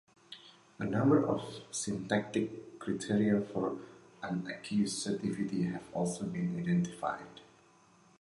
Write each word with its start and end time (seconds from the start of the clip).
A 0.79 0.83
number 0.83 1.23
of 1.27 1.59
syntactic 1.69 2.79
criteria 2.79 3.39
for 3.39 3.77
unaccusativity 4.23 5.71
have 5.71 5.83
also 5.93 6.25
been 6.25 6.57
identified. 6.57 7.41